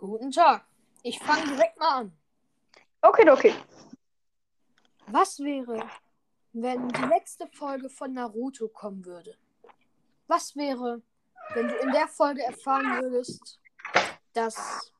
[0.00, 0.64] Guten Tag.
[1.02, 2.18] Ich fange direkt mal an.
[3.02, 3.54] Okay, okay.
[5.08, 5.86] Was wäre,
[6.54, 9.36] wenn die letzte Folge von Naruto kommen würde?
[10.26, 11.02] Was wäre,
[11.52, 13.60] wenn du in der Folge erfahren würdest,
[14.32, 14.90] dass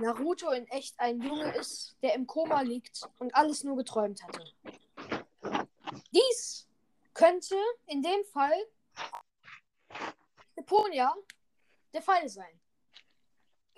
[0.00, 4.42] Naruto in echt ein Junge ist, der im Koma liegt und alles nur geträumt hatte?
[6.10, 6.66] Dies
[7.14, 7.54] könnte
[7.86, 8.66] in dem Fall
[10.56, 11.14] Deponia
[11.92, 12.57] der Fall sein.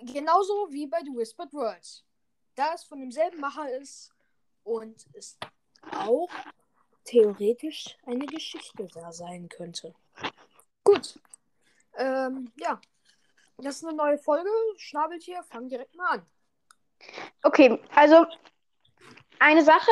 [0.01, 2.03] Genauso wie bei The Whispered Worlds.
[2.55, 4.11] Da es von demselben Macher ist
[4.63, 5.37] und es
[5.91, 6.29] auch
[7.05, 9.93] theoretisch eine Geschichte da sein könnte.
[10.83, 11.19] Gut.
[11.97, 12.79] Ähm, ja.
[13.57, 14.49] Das ist eine neue Folge.
[14.77, 16.25] Schnabeltier, fang direkt mal an.
[17.43, 18.25] Okay, also
[19.39, 19.91] eine Sache.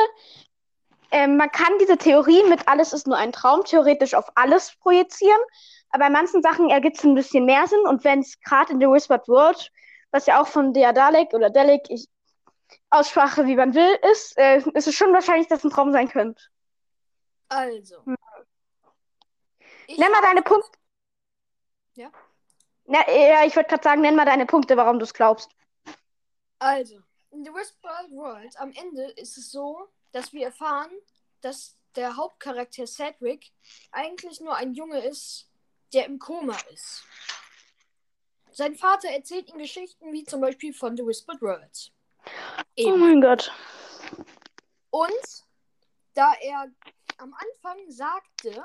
[1.12, 5.40] Ähm, man kann diese Theorie mit alles ist nur ein Traum theoretisch auf alles projizieren.
[5.90, 7.80] Aber bei manchen Sachen ergibt es ein bisschen mehr Sinn.
[7.80, 9.70] Und wenn es gerade in The Whispered World,
[10.10, 12.08] was ja auch von der Dalek oder Dalek, ich
[12.90, 16.08] Aussprache, wie man will, ist, äh, ist es schon wahrscheinlich, dass es ein Traum sein
[16.08, 16.42] könnte.
[17.48, 18.04] Also.
[18.04, 18.16] Hm.
[19.88, 20.78] Nenn mal deine Punkte.
[21.94, 22.10] Ja?
[22.84, 25.50] Na, ja, ich wollte gerade sagen, nenn mal deine Punkte, warum du es glaubst.
[26.58, 30.90] Also, in The Whispered World am Ende ist es so, dass wir erfahren,
[31.40, 33.50] dass der Hauptcharakter Cedric
[33.90, 35.48] eigentlich nur ein Junge ist,
[35.92, 37.04] der im Koma ist.
[38.52, 41.92] Sein Vater erzählt ihm Geschichten wie zum Beispiel von The Whispered World.
[42.26, 43.00] Oh Eben.
[43.00, 43.52] mein Gott.
[44.90, 45.44] Und
[46.14, 46.70] da er
[47.18, 48.64] am Anfang sagte,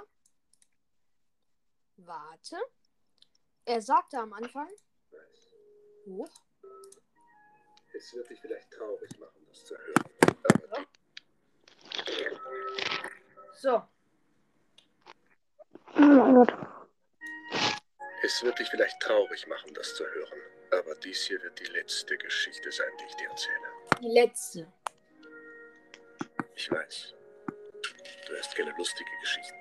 [1.98, 2.58] warte,
[3.66, 4.70] er sagte am Anfang,
[6.06, 6.30] hoch,
[7.94, 10.88] Es wird dich vielleicht traurig machen, das zu hören.
[13.54, 13.82] So,
[15.98, 16.75] Oh mein Gott.
[18.26, 20.40] Es wird dich vielleicht traurig machen, das zu hören.
[20.72, 23.68] Aber dies hier wird die letzte Geschichte sein, die ich dir erzähle.
[24.02, 24.68] die letzte.
[26.56, 27.14] Ich weiß.
[28.28, 29.56] Du hast gerne lustige Geschichten.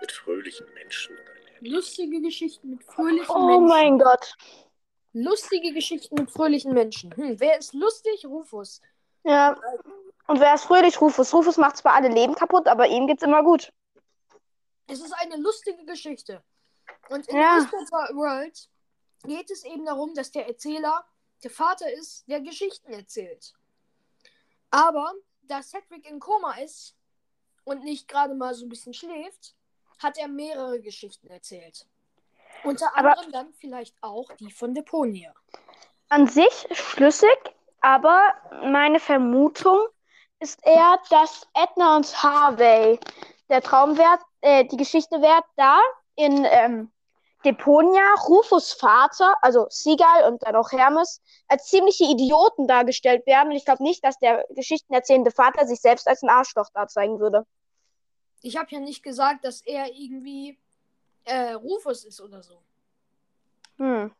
[0.00, 1.18] Mit fröhlichen Menschen.
[1.60, 3.66] Lustige Geschichten mit fröhlichen Oh Menschen.
[3.66, 4.34] mein Gott.
[5.12, 7.14] Lustige Geschichten mit fröhlichen Menschen.
[7.16, 8.24] Hm, wer ist lustig?
[8.26, 8.80] Rufus.
[9.24, 9.56] Ja.
[10.26, 11.00] Und wer ist fröhlich?
[11.00, 11.32] Rufus.
[11.32, 13.72] Rufus macht zwar alle Leben kaputt, aber ihm geht's immer gut.
[14.86, 16.42] Es ist eine lustige Geschichte.
[17.10, 17.56] Und in Ja.
[17.56, 18.68] Whispered World
[19.24, 21.04] geht es eben darum, dass der Erzähler
[21.42, 23.52] der Vater ist, der Geschichten erzählt.
[24.70, 26.96] Aber da Cedric in Koma ist
[27.64, 29.54] und nicht gerade mal so ein bisschen schläft,
[30.02, 31.86] hat er mehrere Geschichten erzählt.
[32.64, 35.32] Unter Aber- anderem dann vielleicht auch die von Deponia.
[36.08, 37.36] An sich schlüssig,
[37.80, 38.34] aber
[38.64, 39.86] meine Vermutung
[40.40, 42.98] ist eher, dass Edna und Harvey
[43.48, 45.78] der Traumwert, äh, die Geschichte wert, da
[46.16, 46.90] in ähm,
[47.44, 53.50] Deponia Rufus Vater, also Seagull und dann auch Hermes, als ziemliche Idioten dargestellt werden.
[53.50, 57.20] Und ich glaube nicht, dass der geschichtenerzählende Vater sich selbst als ein Arschloch da zeigen
[57.20, 57.46] würde.
[58.42, 60.58] Ich habe ja nicht gesagt, dass er irgendwie
[61.24, 62.62] äh, Rufus ist oder so.
[63.78, 64.12] Hm.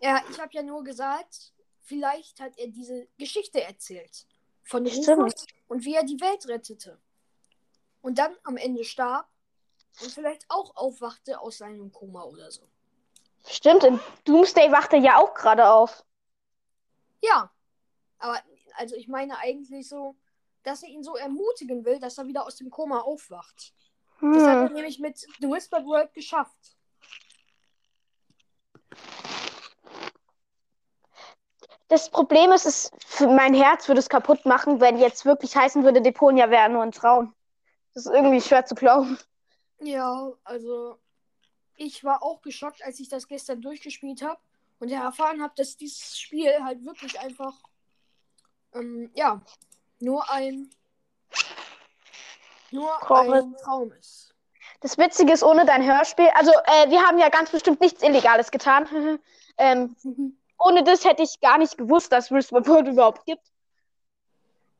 [0.00, 4.26] Ja, ich habe ja nur gesagt, vielleicht hat er diese Geschichte erzählt.
[4.64, 5.08] Von Stimmt.
[5.08, 6.98] Rufus und wie er die Welt rettete.
[8.02, 9.28] Und dann am Ende starb
[10.00, 12.62] und vielleicht auch aufwachte aus seinem Koma oder so.
[13.46, 16.04] Stimmt, in Doomsday wacht er ja auch gerade auf.
[17.22, 17.50] Ja,
[18.18, 18.40] aber
[18.76, 20.16] also ich meine eigentlich so,
[20.62, 23.72] dass er ihn so ermutigen will, dass er wieder aus dem Koma aufwacht.
[24.32, 24.74] Das hat er Hm.
[24.74, 26.76] nämlich mit The Whispered World geschafft.
[31.88, 36.02] Das Problem ist, für mein Herz würde es kaputt machen, wenn jetzt wirklich heißen würde,
[36.02, 37.32] Deponia wäre nur ein Traum.
[37.94, 39.18] Das ist irgendwie schwer zu glauben.
[39.80, 40.98] Ja, also
[41.76, 44.40] ich war auch geschockt, als ich das gestern durchgespielt habe
[44.78, 47.54] und ja erfahren habe, dass dieses Spiel halt wirklich einfach,
[48.74, 49.40] ähm, ja,
[50.00, 50.70] nur ein,
[52.70, 54.34] nur Traum ein Traum ist.
[54.80, 58.50] Das Witzige ist, ohne dein Hörspiel, also äh, wir haben ja ganz bestimmt nichts Illegales
[58.50, 59.20] getan.
[59.58, 59.96] ähm,
[60.58, 63.46] ohne das hätte ich gar nicht gewusst, dass Whisper World überhaupt gibt.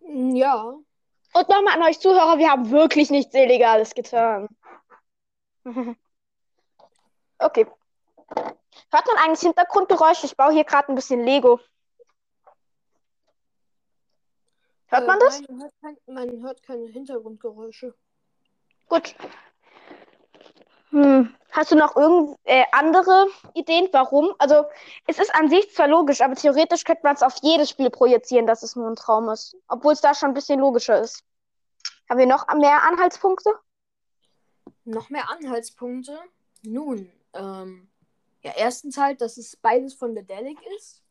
[0.01, 0.75] Ja,
[1.33, 4.49] Und nochmal an euch Zuhörer, wir haben wirklich nichts Illegales getan.
[7.39, 7.67] okay.
[8.93, 10.27] Hört man eigentlich Hintergrundgeräusche?
[10.27, 11.61] Ich baue hier gerade ein bisschen Lego.
[14.87, 15.43] Hört äh, man das?
[15.49, 17.95] Man hört, kein, man hört keine Hintergrundgeräusche.
[18.89, 19.15] Gut.
[20.91, 21.35] Hm.
[21.51, 24.35] Hast du noch irgend äh, andere Ideen, warum?
[24.39, 24.67] Also,
[25.07, 28.47] es ist an sich zwar logisch, aber theoretisch könnte man es auf jedes Spiel projizieren,
[28.47, 29.57] dass es nur ein Traum ist.
[29.67, 31.25] Obwohl es da schon ein bisschen logischer ist.
[32.09, 33.51] Haben wir noch mehr Anhaltspunkte?
[34.85, 36.19] Noch mehr Anhaltspunkte?
[36.63, 37.89] Nun, ähm,
[38.43, 41.03] ja, erstens halt, dass es beides von der Delic ist.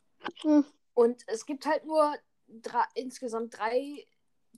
[0.41, 0.65] Hm.
[0.93, 2.15] Und es gibt halt nur
[2.47, 4.05] drei, insgesamt drei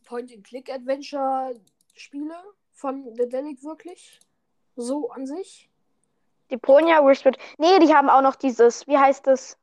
[0.05, 2.35] Point-and-Click-Adventure-Spiele
[2.71, 4.19] von Dedelic wirklich.
[4.75, 5.69] So an sich.
[6.51, 7.37] Deponia, Whispered.
[7.57, 9.57] Nee, die haben auch noch dieses, wie heißt das?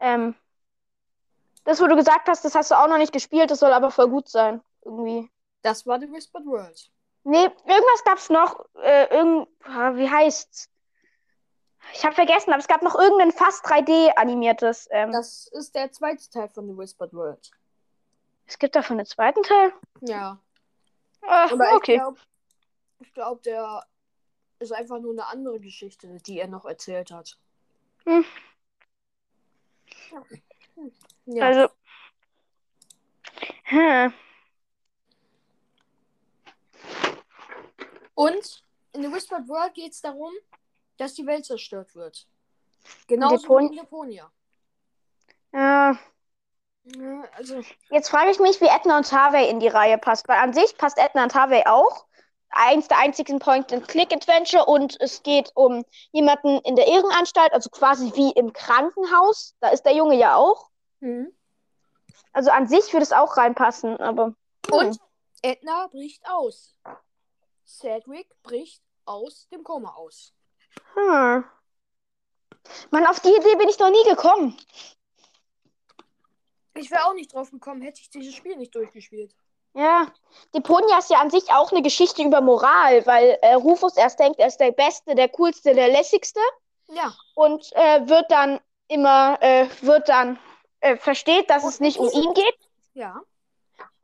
[0.00, 0.34] Ähm,
[1.64, 3.90] das, wo du gesagt hast, das hast du auch noch nicht gespielt, das soll aber
[3.90, 4.60] voll gut sein.
[4.84, 5.30] Irgendwie.
[5.62, 6.90] Das war The Whispered World.
[7.24, 8.66] Nee, irgendwas gab's noch.
[8.82, 10.70] Äh, irgend, ah, wie heißt's?
[11.92, 14.88] Ich habe vergessen, aber es gab noch irgendein fast 3D-animiertes.
[14.90, 17.50] Ähm, Das ist der zweite Teil von The Whispered World.
[18.46, 19.72] es gibt davon einen zweiten Teil?
[20.00, 20.38] Ja.
[21.22, 21.94] Ach, Aber okay.
[21.94, 22.20] ich glaube,
[23.14, 23.86] glaub, der
[24.58, 27.38] ist einfach nur eine andere Geschichte, die er noch erzählt hat.
[28.04, 28.24] Hm.
[31.26, 31.44] Ja.
[31.44, 31.68] Also.
[33.64, 34.12] Hm.
[38.14, 38.62] Und
[38.92, 40.32] in The Whispered World geht es darum,
[40.98, 42.26] dass die Welt zerstört wird.
[43.06, 44.30] Genauso Depon- wie in Deponia.
[45.52, 45.98] Ja.
[46.84, 50.28] Ja, also, Jetzt frage ich mich, wie Edna und Harvey in die Reihe passt.
[50.28, 52.06] Weil an sich passt Edna und Harvey auch.
[52.50, 58.30] Eins der einzigen Point-and-Click-Adventure und es geht um jemanden in der Irrenanstalt, also quasi wie
[58.32, 59.56] im Krankenhaus.
[59.60, 60.70] Da ist der Junge ja auch.
[61.00, 61.34] hm.
[62.32, 64.34] Also an sich würde es auch reinpassen, aber.
[64.70, 64.98] Und
[65.42, 66.76] Edna bricht aus.
[67.66, 70.32] Cedric bricht aus dem Koma aus.
[70.94, 71.44] Hm.
[72.90, 74.56] Mann, auf die Idee bin ich noch nie gekommen.
[76.74, 79.34] Ich wäre auch nicht drauf gekommen, hätte ich dieses Spiel nicht durchgespielt.
[79.74, 80.06] Ja,
[80.54, 84.38] Deponia ist ja an sich auch eine Geschichte über Moral, weil äh, Rufus erst denkt,
[84.38, 86.40] er ist der Beste, der Coolste, der Lässigste
[86.88, 87.12] Ja.
[87.34, 90.38] und äh, wird dann immer, äh, wird dann,
[90.80, 92.58] äh, versteht, dass es nicht um ihn geht.
[92.94, 93.20] Ja.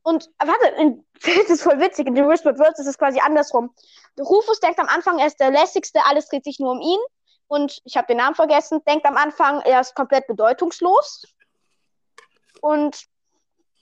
[0.02, 3.74] Und warte, das ist voll witzig, in The Whispered Words ist es quasi andersrum.
[4.18, 7.00] Rufus denkt am Anfang, er ist der Lässigste, alles dreht sich nur um ihn.
[7.48, 11.24] Und ich habe den Namen vergessen, denkt am Anfang, er ist komplett bedeutungslos.
[12.60, 13.06] Und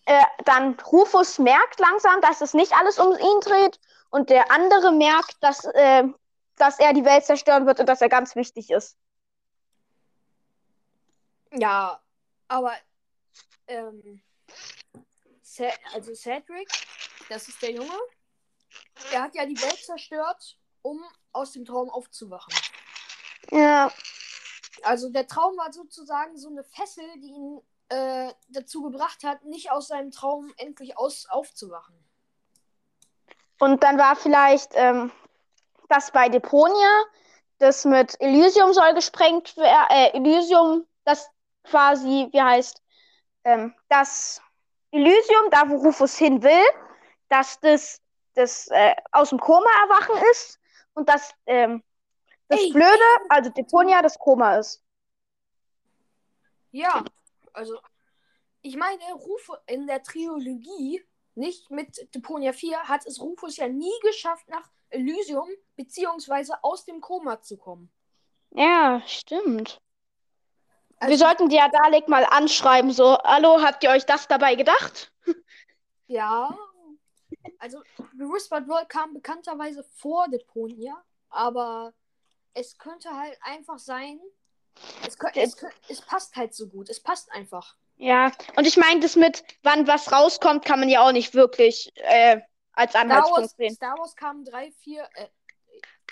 [0.06, 3.78] äh, dann Rufus merkt langsam, dass es nicht alles um ihn dreht.
[4.10, 6.04] Und der andere merkt, dass, äh,
[6.56, 8.96] dass er die Welt zerstören wird und dass er ganz wichtig ist.
[11.52, 12.00] Ja,
[12.48, 12.72] aber
[13.66, 14.22] ähm,
[15.92, 16.68] also Cedric,
[17.28, 17.98] das ist der Junge,
[19.12, 21.02] der hat ja die Welt zerstört, um
[21.32, 22.54] aus dem Traum aufzuwachen.
[23.50, 23.90] Ja,
[24.82, 29.70] Also der Traum war sozusagen so eine Fessel, die ihn äh, dazu gebracht hat, nicht
[29.70, 31.96] aus seinem Traum endlich aus aufzuwachen.
[33.58, 35.10] Und dann war vielleicht ähm,
[35.88, 37.04] das bei Deponia,
[37.58, 41.28] das mit Elysium soll gesprengt werden, äh, Elysium, das
[41.64, 42.82] quasi, wie heißt,
[43.44, 44.40] ähm, das
[44.90, 46.66] Elysium, da wo Rufus hin will,
[47.28, 48.00] dass das,
[48.34, 50.58] das äh, aus dem Koma erwachen ist
[50.94, 51.82] und dass ähm,
[52.48, 52.72] das Ey.
[52.72, 54.82] Blöde, also Deponia, das Koma ist.
[56.70, 57.04] Ja,
[57.52, 57.78] also
[58.62, 63.92] ich meine, Ruf in der Trilogie, nicht mit Deponia 4, hat es Rufus ja nie
[64.02, 67.90] geschafft, nach Elysium beziehungsweise aus dem Koma zu kommen.
[68.50, 69.80] Ja, stimmt.
[71.00, 75.12] Wir Also, sollten die Dalek mal anschreiben, so, hallo, habt ihr euch das dabei gedacht?
[76.06, 76.56] ja,
[77.58, 77.82] also
[78.14, 80.96] The Whispered World kam bekannterweise vor Deponia,
[81.30, 81.92] aber
[82.54, 84.18] es könnte halt einfach sein,
[85.06, 85.56] es, kö- es,
[85.88, 87.76] es passt halt so gut, es passt einfach.
[87.96, 91.92] Ja, und ich meine, das mit, wann was rauskommt, kann man ja auch nicht wirklich
[91.96, 92.40] äh,
[92.72, 93.74] als Star Anhaltspunkt Wars, sehen.
[93.74, 95.26] Star Wars kamen 3, 4, äh,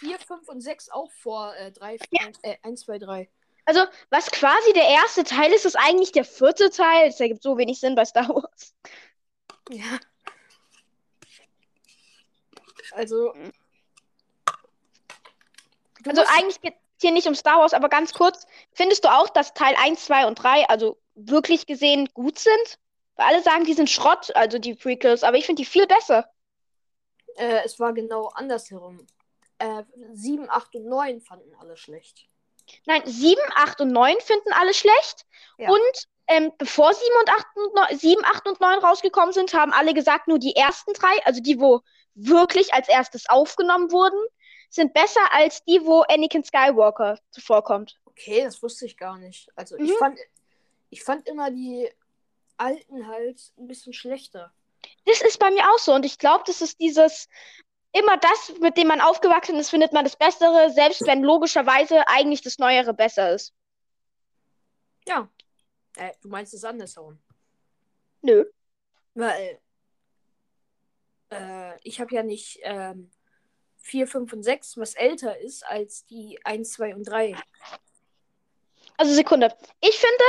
[0.00, 2.28] 4, 5 und 6 auch vor äh, 3, Ja.
[2.42, 3.30] äh, 1, 2, 3.
[3.66, 3.80] Also,
[4.10, 7.08] was quasi der erste Teil ist, ist eigentlich der vierte Teil.
[7.08, 8.74] Das ergibt so wenig Sinn bei Star Wars.
[9.70, 9.98] Ja.
[12.92, 13.34] Also.
[16.06, 18.46] Also, eigentlich geht es hier nicht um Star Wars, aber ganz kurz.
[18.72, 22.78] Findest du auch, dass Teil 1, 2 und 3, also wirklich gesehen, gut sind?
[23.16, 26.30] Weil alle sagen, die sind Schrott, also die Prequels, aber ich finde die viel besser.
[27.34, 29.04] Äh, es war genau andersherum.
[29.58, 29.82] Äh,
[30.12, 32.28] 7, 8 und 9 fanden alle schlecht.
[32.86, 35.24] Nein, 7, 8 und 9 finden alle schlecht.
[35.58, 35.70] Ja.
[35.70, 39.72] Und ähm, bevor 7, und 8 und 9, 7, 8 und 9 rausgekommen sind, haben
[39.72, 41.80] alle gesagt, nur die ersten drei, also die, wo
[42.14, 44.18] wirklich als erstes aufgenommen wurden,
[44.70, 47.96] sind besser als die, wo Anakin Skywalker zuvorkommt.
[48.06, 49.48] Okay, das wusste ich gar nicht.
[49.54, 49.96] Also ich Mhm.
[49.98, 50.18] fand
[50.90, 51.90] ich fand immer die
[52.56, 54.52] alten halt ein bisschen schlechter.
[55.04, 55.94] Das ist bei mir auch so.
[55.94, 57.28] Und ich glaube, das ist dieses,
[57.96, 62.42] immer das, mit dem man aufgewachsen ist, findet man das Bessere, selbst wenn logischerweise eigentlich
[62.42, 63.54] das Neuere besser ist.
[65.06, 65.28] Ja.
[65.96, 67.18] Äh, du meinst es andersherum.
[68.22, 68.44] Nö.
[69.14, 69.58] Weil
[71.30, 73.10] äh, ich habe ja nicht ähm,
[73.78, 77.34] 4, 5 und 6, was älter ist als die 1, 2 und 3.
[78.98, 79.54] Also Sekunde.
[79.80, 80.24] Ich finde,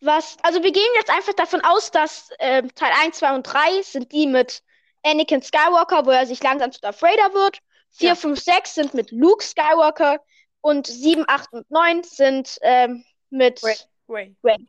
[0.00, 3.82] was, also wir gehen jetzt einfach davon aus, dass äh, Teil 1, 2 und 3
[3.82, 4.62] sind die mit
[5.04, 7.58] Anakin Skywalker, wo er sich langsam zu Darth Vader wird.
[7.92, 8.14] 4, Ja.
[8.14, 10.20] 5, 6 sind mit Luke Skywalker
[10.60, 13.76] und 7, 8 und 9 sind ähm, mit Ray.
[14.08, 14.36] Ray.
[14.42, 14.66] Ray.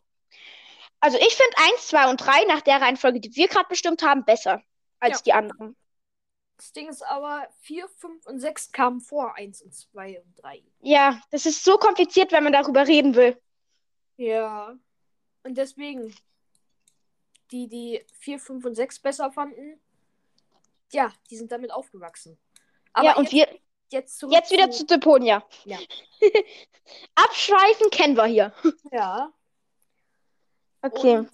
[0.99, 4.23] Also ich finde 1, 2 und 3 nach der Reihenfolge, die wir gerade bestimmt haben,
[4.25, 4.61] besser
[4.99, 5.23] als Ja.
[5.25, 5.75] die anderen.
[6.57, 10.63] Das Ding ist aber, 4, 5 und 6 kamen vor 1 und 2 und 3.
[10.79, 13.37] Ja, das ist so kompliziert, wenn man darüber reden will.
[14.17, 14.77] Ja.
[15.43, 16.15] Und deswegen,
[17.51, 19.81] die, die 4, 5 und 6 besser fanden,
[20.93, 22.37] ja, die sind damit aufgewachsen.
[22.93, 23.59] Aber ja, und jetzt, wir
[23.93, 25.43] jetzt zurück jetzt wieder zu Deponia.
[25.65, 25.77] Ja.
[27.15, 28.53] Abschweifen kennen wir hier.
[28.91, 29.31] Ja.
[30.81, 31.19] Okay.
[31.19, 31.31] Und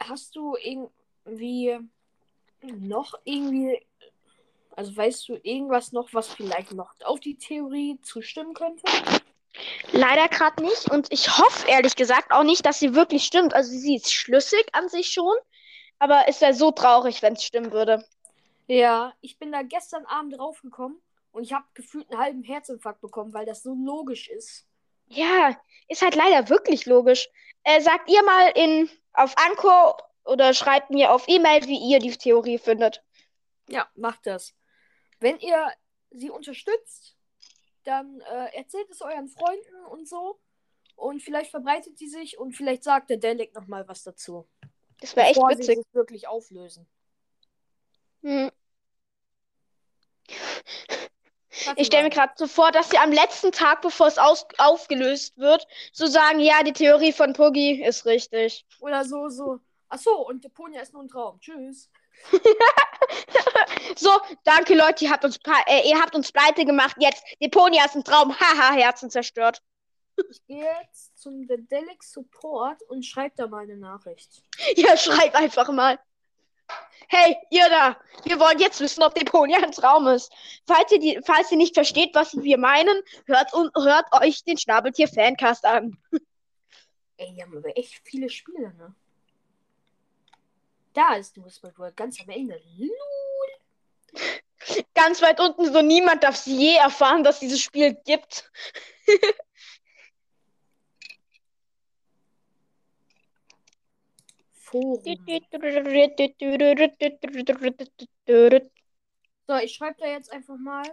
[0.00, 1.78] hast du irgendwie
[2.62, 3.80] noch irgendwie,
[4.76, 8.82] also weißt du irgendwas noch, was vielleicht noch auf die Theorie zustimmen könnte?
[9.92, 10.90] Leider gerade nicht.
[10.90, 13.54] Und ich hoffe ehrlich gesagt auch nicht, dass sie wirklich stimmt.
[13.54, 15.34] Also sie ist schlüssig an sich schon.
[15.98, 18.04] Aber es wäre so traurig, wenn es stimmen würde.
[18.66, 21.00] Ja, ich bin da gestern Abend draufgekommen
[21.32, 24.66] und ich habe gefühlt einen halben Herzinfarkt bekommen, weil das so logisch ist.
[25.06, 25.56] Ja,
[25.88, 27.28] ist halt leider wirklich logisch.
[27.64, 32.16] Äh, sagt ihr mal in auf Anchor oder schreibt mir auf E-Mail, wie ihr die
[32.16, 33.02] Theorie findet.
[33.68, 34.54] Ja, macht das.
[35.18, 35.72] Wenn ihr
[36.10, 37.16] sie unterstützt,
[37.84, 40.38] dann äh, erzählt es euren Freunden und so.
[40.94, 44.46] Und vielleicht verbreitet die sich und vielleicht sagt der Delic nochmal was dazu.
[45.00, 45.76] Das wäre echt sie witzig.
[45.78, 46.86] sich wirklich auflösen.
[48.22, 48.50] Hm.
[51.76, 55.38] Ich stelle mir gerade so vor, dass sie am letzten Tag, bevor es aus aufgelöst
[55.38, 58.64] wird, so sagen, ja, die Theorie von Puggy ist richtig.
[58.80, 59.60] Oder so, so.
[59.88, 61.40] Achso, und Deponia ist nur ein Traum.
[61.40, 61.90] Tschüss.
[63.96, 64.10] So,
[64.44, 66.96] danke Leute, ihr habt uns, äh, ihr habt uns pleite gemacht.
[66.98, 68.38] Jetzt, Deponia ist ein Traum.
[68.38, 69.62] Haha, Herzen zerstört.
[70.30, 74.42] Ich gehe jetzt zum Dedelic Support und schreibe da mal eine Nachricht.
[74.76, 75.98] Ja, schreib einfach mal.
[77.08, 80.30] Hey, ihr da, wir wollen jetzt wissen, ob Deponia ein Traum ist.
[80.66, 84.58] Falls ihr, die, falls ihr nicht versteht, was wir meinen, hört, un, hört euch den
[84.58, 85.96] Schnabeltier-Fancast an.
[87.16, 88.94] Ey, die haben aber echt viele Spiele, ne?
[90.92, 92.60] Da ist die Whispered World, ganz am Ende.
[92.76, 92.90] Lul.
[94.94, 98.50] Ganz weit unten, so niemand darf sie je erfahren, dass dieses Spiel gibt.
[104.70, 105.02] Forum.
[109.46, 110.84] So, ich schreibe da jetzt einfach mal.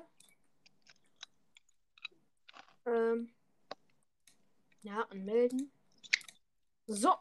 [2.86, 3.30] Ähm.
[4.82, 5.72] Ja, anmelden.
[6.88, 7.16] So.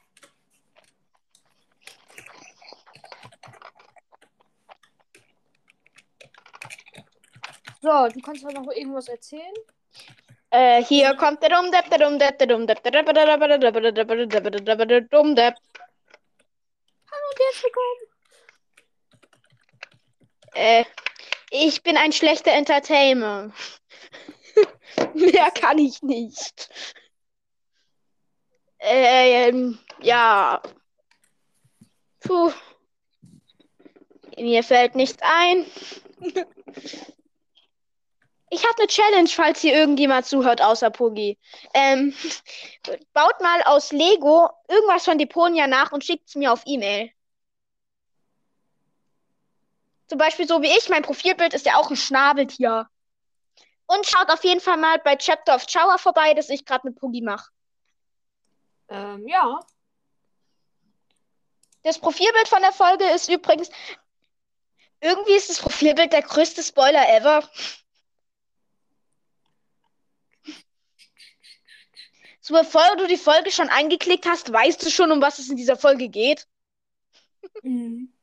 [7.81, 9.55] So, du kannst mal noch irgendwas erzählen?
[10.51, 13.27] Äh, hier kommt der Dumdepp, der Dumdepp, der Dumdepp, der Dumdepp, der
[13.59, 15.55] Dumdepp, der Dumdepp, der Dumdepp, der Dumdepp.
[15.57, 15.64] Und
[17.55, 18.01] herzlich willkommen.
[20.55, 20.85] Äh,
[21.51, 23.53] ich bin ein schlechter Entertainer.
[25.15, 26.69] Mehr kann ich nicht.
[28.79, 30.63] Ähm, ja.
[32.21, 32.53] Puh.
[34.37, 35.65] Mir fällt nichts ein.
[38.51, 41.39] Ich habe eine Challenge, falls hier irgendjemand zuhört, außer Puggy.
[41.73, 42.15] Ähm,
[43.13, 47.11] baut mal aus Lego irgendwas von Deponia nach und schickt es mir auf E-Mail.
[50.07, 52.89] Zum Beispiel so wie ich, mein Profilbild ist ja auch ein Schnabeltier.
[53.87, 56.99] Und schaut auf jeden Fall mal bei Chapter of Chower vorbei, das ich gerade mit
[56.99, 57.51] Puggy mache.
[58.89, 59.61] Ähm, ja.
[61.83, 63.71] Das Profilbild von der Folge ist übrigens.
[65.01, 67.47] Irgendwie ist das Profilbild der größte Spoiler ever.
[72.41, 75.57] So bevor du die Folge schon angeklickt hast, weißt du schon, um was es in
[75.57, 76.47] dieser Folge geht.
[77.63, 78.14] Mhm.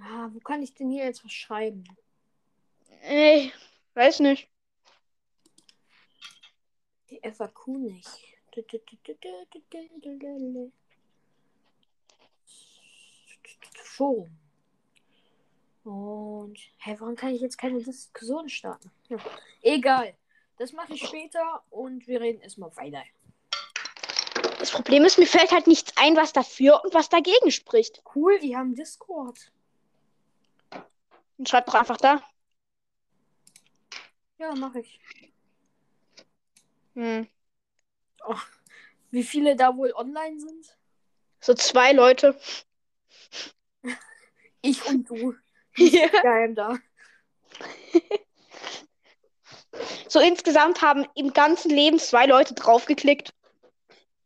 [0.00, 1.84] Ah, wo kann ich denn hier jetzt was schreiben?
[3.02, 3.52] Ey,
[3.94, 4.48] weiß nicht.
[7.10, 8.08] Die FAQ nicht.
[13.84, 14.38] Forum.
[15.84, 18.90] Und, hä, warum kann ich jetzt keine Diskussion starten?
[19.08, 19.18] Ja.
[19.62, 20.14] Egal.
[20.58, 23.02] Das mache ich später und wir reden erstmal weiter.
[24.58, 28.02] Das Problem ist, mir fällt halt nichts ein, was dafür und was dagegen spricht.
[28.14, 29.52] Cool, die haben Discord.
[31.38, 32.22] Und schreib doch einfach da.
[34.38, 35.00] Ja, mache ich.
[36.94, 37.28] Hm.
[39.10, 40.76] Wie viele da wohl online sind?
[41.40, 42.38] So zwei Leute.
[44.60, 45.34] Ich und du.
[45.76, 46.08] Ja.
[46.08, 46.76] Geheim da.
[50.08, 53.32] So insgesamt haben im ganzen Leben zwei Leute draufgeklickt.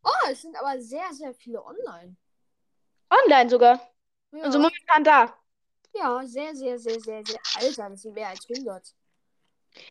[0.05, 2.17] Oh, es sind aber sehr, sehr viele online.
[3.11, 3.93] Online sogar.
[4.31, 5.37] Ja, Also momentan da.
[5.95, 7.41] Ja sehr, sehr, sehr, sehr, sehr.
[7.57, 8.95] Alter, das sind mehr als 100.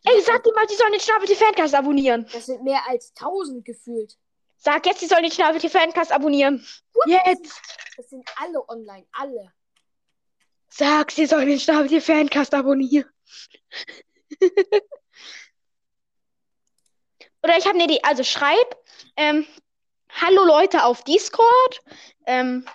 [0.03, 2.27] Ey, sag dir mal, die sollen den Schnabeltier Fancast abonnieren.
[2.31, 4.17] Das sind mehr als 1000 gefühlt.
[4.58, 6.65] Sag jetzt, die sollen den Schnabeltier Fancast abonnieren.
[6.93, 7.08] What?
[7.08, 7.60] Jetzt.
[7.98, 9.51] Das sind alle online, alle.
[10.70, 13.10] Sag, sie sollen den Schnabeltier Fancast abonnieren.
[17.43, 18.00] Oder ich habe eine Idee.
[18.03, 18.77] Also schreib,
[19.17, 19.48] ähm,
[20.10, 21.81] hallo Leute auf Discord.
[22.25, 22.67] Ähm,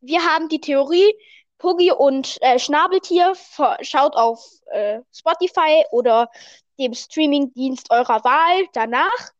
[0.00, 1.10] wir haben die Theorie,
[1.58, 3.34] Puggy und äh, Schnabeltier.
[3.80, 6.30] Schaut auf äh, Spotify oder
[6.78, 9.32] dem Streamingdienst eurer Wahl danach.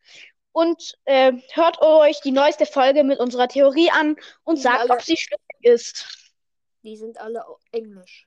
[0.53, 4.95] Und äh, hört euch die neueste Folge mit unserer Theorie an und Die sagt, alle-
[4.95, 6.07] ob sie schlüssig ist.
[6.83, 8.27] Die sind alle englisch.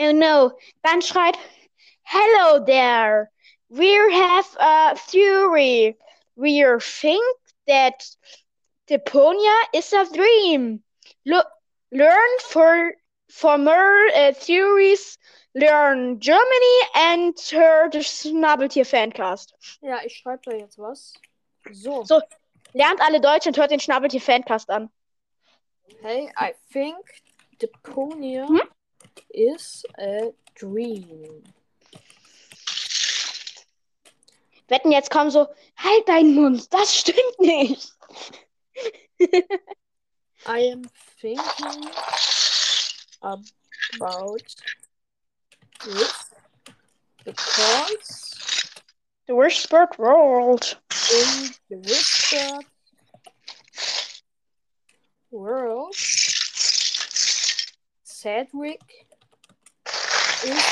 [0.00, 0.52] Oh no.
[0.82, 1.38] Dann schreibt,
[2.04, 3.30] Hello there.
[3.68, 5.98] We have a theory.
[6.36, 7.22] We think
[7.66, 8.04] that
[8.88, 10.82] Deponia is a dream.
[11.24, 11.40] Lo
[11.90, 12.92] learn for
[13.30, 15.18] for more uh, theories.
[15.54, 19.54] Learn Germany and her the Schnabeltier Fancast.
[19.80, 21.14] Ja, ich schreibe da jetzt was.
[21.72, 22.04] So.
[22.04, 22.20] So.
[22.74, 24.90] Lernt alle Deutsch und hört den Schnabeltier Fancast an.
[26.02, 26.98] Hey, I think
[27.60, 28.60] Deponia Hm?
[29.30, 31.42] is a dream.
[34.68, 37.92] Wetten jetzt kommen so, halt deinen Mund, das stimmt nicht.
[40.48, 40.84] I am
[41.20, 41.90] thinking
[43.22, 44.54] about
[45.84, 46.24] this
[47.24, 48.34] because
[49.26, 50.76] The whispered world.
[51.12, 52.64] in the whispered
[55.30, 55.94] world,
[58.04, 58.80] Cedric
[60.44, 60.64] is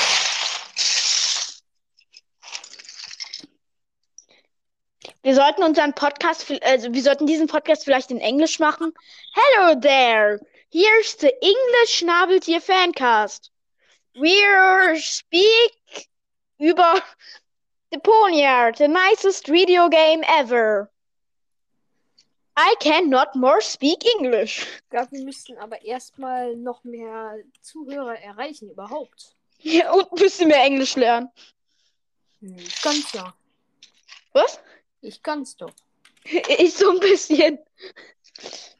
[5.27, 8.93] Wir sollten unseren Podcast, also wir sollten diesen Podcast vielleicht in Englisch machen.
[9.33, 10.39] Hello there,
[10.71, 13.51] here's the English Schnabeltier Fancast.
[14.13, 14.31] We
[15.01, 16.07] speak
[16.59, 17.01] über
[17.93, 20.89] Deponia, the nicest video game ever.
[22.55, 24.59] I cannot more speak English.
[24.61, 29.35] Ich glaube, wir müssten aber erstmal noch mehr Zuhörer erreichen, überhaupt.
[29.59, 31.29] Ja, und bisschen mehr Englisch lernen.
[32.39, 33.33] Hm, kann's ja.
[34.31, 34.61] Was?
[35.01, 35.73] Ich kann's doch.
[36.59, 37.59] Ich so ein bisschen.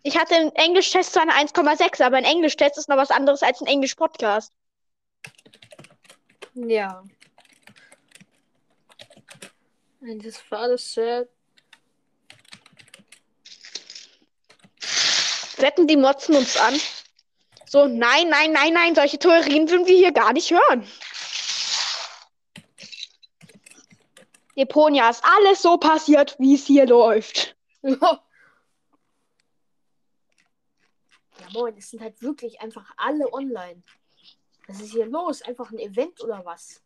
[0.03, 3.61] Ich hatte im Englisch-Test zwar eine 1,6, aber ein Englisch-Test ist noch was anderes als
[3.61, 4.51] ein Englisch-Podcast.
[6.55, 7.03] Ja.
[10.01, 11.27] And his father said,
[15.57, 16.79] Wetten, die motzen uns an.
[17.65, 20.87] So, nein, nein, nein, nein, solche Theorien würden wir hier gar nicht hören.
[24.57, 27.55] Deponia ist alles so passiert, wie es hier läuft.
[27.83, 28.23] ja.
[31.53, 33.83] Moin, es sind halt wirklich einfach alle online.
[34.67, 35.41] Was ist hier los?
[35.43, 36.81] Einfach ein Event oder was?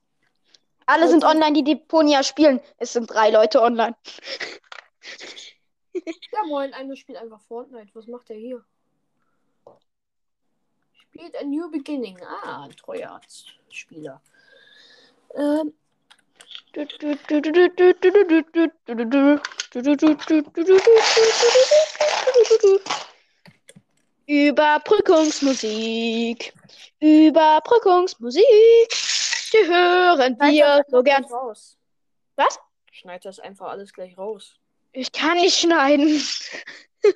[0.85, 2.59] Alle sind Also- online, die Deponia spielen.
[2.77, 3.95] Es sind drei Leute online.
[5.93, 7.93] Ja, moin, einer spielt einfach Fortnite.
[7.93, 8.63] Was macht er hier?
[10.93, 12.17] Spielt a New Beginning.
[12.23, 13.19] Ah, ein treuer
[13.69, 14.21] Spieler.
[15.35, 15.73] Ähm,
[24.25, 26.53] Überbrückungsmusik.
[27.01, 28.45] Überbrückungsmusik.
[29.53, 31.25] Die hören wir so gern.
[31.25, 31.77] raus.
[32.37, 32.57] Was?
[32.91, 34.57] Schneid das einfach alles gleich raus.
[34.93, 36.23] Ich kann nicht schneiden.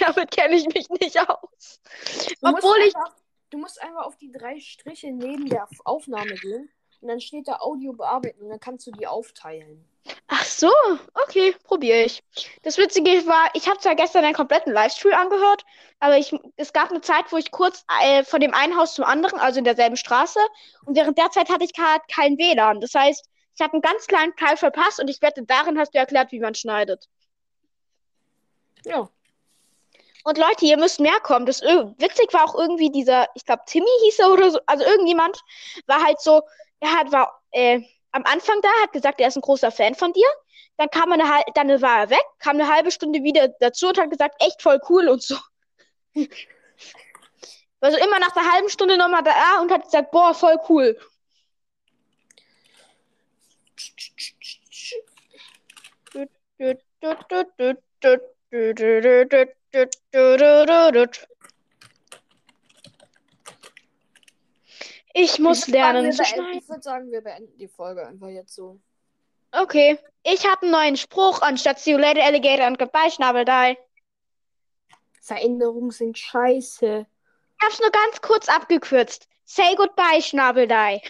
[0.00, 1.80] Damit kenne ich mich nicht aus.
[2.42, 2.94] Du Obwohl ich.
[2.94, 3.14] einfach,
[3.48, 7.56] du musst einfach auf die drei Striche neben der Aufnahme gehen und dann steht da
[7.60, 9.84] Audio bearbeiten und dann kannst du die aufteilen.
[10.28, 10.70] Ach so,
[11.24, 12.22] okay, probiere ich.
[12.62, 15.64] Das Witzige war, ich habe zwar gestern einen kompletten Livestream angehört,
[15.98, 19.04] aber ich, es gab eine Zeit, wo ich kurz äh, von dem einen Haus zum
[19.04, 20.40] anderen, also in derselben Straße,
[20.86, 22.80] und während der Zeit hatte ich gerade kein WLAN.
[22.80, 25.98] Das heißt, ich habe einen ganz kleinen Teil verpasst und ich wette, darin hast du
[25.98, 27.08] erklärt, wie man schneidet.
[28.84, 29.10] Ja.
[30.24, 31.46] Und Leute, ihr müsst mehr kommen.
[31.46, 35.40] Das witzig war auch irgendwie dieser, ich glaube, Timmy hieß er oder so, also irgendjemand
[35.86, 36.42] war halt so,
[36.80, 37.80] er hat war äh,
[38.12, 40.28] am Anfang da, hat gesagt, er ist ein großer Fan von dir.
[40.76, 44.10] Dann kam eine, dann war er weg, kam eine halbe Stunde wieder dazu und hat
[44.10, 45.36] gesagt, echt voll cool und so.
[47.82, 50.98] Also immer nach der halben Stunde nochmal da und hat gesagt, boah, voll cool.
[65.14, 66.58] Ich muss Ich lernen zu schneiden.
[66.58, 68.80] Ich würde sagen, wir beenden die Folge einfach jetzt so.
[69.52, 69.98] Okay.
[70.22, 73.78] Ich habe einen neuen Spruch anstatt See you later, Alligator und Goodbye, Schnabeldei.
[75.20, 77.06] Veränderungen sind scheiße.
[77.06, 79.28] Ich hab's nur ganz kurz abgekürzt.
[79.44, 81.02] Say goodbye, Schnabeldei.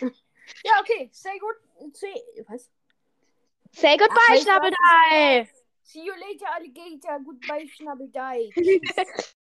[0.64, 1.10] Ja, okay.
[1.12, 1.94] Say good.
[1.94, 2.14] Say,
[2.48, 2.70] was?
[3.72, 4.40] Say goodbye?
[4.40, 5.48] Schnabeldei.
[5.82, 7.20] See you later, Alligator.
[7.24, 8.50] Goodbye, Schnabeldei.